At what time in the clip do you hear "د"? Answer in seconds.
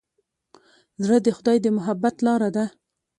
1.25-1.27, 1.61-1.67